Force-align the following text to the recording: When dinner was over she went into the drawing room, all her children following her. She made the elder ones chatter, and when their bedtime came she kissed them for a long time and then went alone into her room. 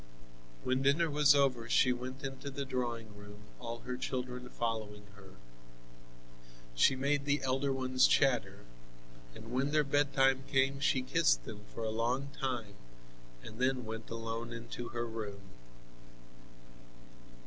When 0.63 0.81
dinner 0.81 1.11
was 1.11 1.35
over 1.35 1.69
she 1.69 1.93
went 1.93 2.23
into 2.23 2.49
the 2.49 2.65
drawing 2.65 3.15
room, 3.15 3.41
all 3.59 3.81
her 3.81 3.95
children 3.95 4.49
following 4.49 5.05
her. 5.13 5.35
She 6.73 6.95
made 6.95 7.25
the 7.25 7.43
elder 7.43 7.71
ones 7.71 8.07
chatter, 8.07 8.65
and 9.35 9.51
when 9.51 9.69
their 9.69 9.83
bedtime 9.83 10.41
came 10.47 10.79
she 10.79 11.03
kissed 11.03 11.43
them 11.45 11.65
for 11.71 11.83
a 11.83 11.91
long 11.91 12.29
time 12.29 12.73
and 13.43 13.59
then 13.59 13.85
went 13.85 14.09
alone 14.09 14.51
into 14.51 14.87
her 14.87 15.05
room. 15.05 15.41